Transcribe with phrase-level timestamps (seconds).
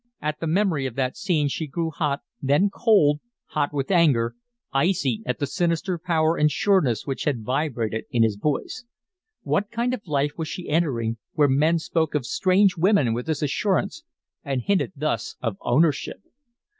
[0.19, 3.19] At the memory of that scene she grew hot, then cold
[3.49, 4.33] hot with anger,
[4.73, 8.83] icy at the sinister power and sureness which had vibrated in his voice.
[9.43, 13.43] What kind of life was she entering where men spoke of strange women with this
[13.43, 14.01] assurance
[14.43, 16.17] and hinted thus of ownership?